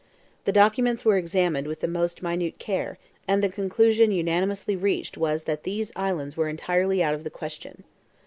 The 0.45 0.51
documents 0.51 1.05
were 1.05 1.15
examined 1.15 1.67
with 1.67 1.81
the 1.81 1.87
most 1.87 2.23
minute 2.23 2.57
care, 2.57 2.97
and 3.27 3.43
the 3.43 3.49
conclusion 3.49 4.09
unanimously 4.11 4.75
reached 4.75 5.15
was 5.15 5.43
that 5.43 5.61
these 5.61 5.91
islands 5.95 6.35
were 6.35 6.49
entirely 6.49 7.03
out 7.03 7.13
of 7.13 7.23
the 7.23 7.29
question. 7.29 7.83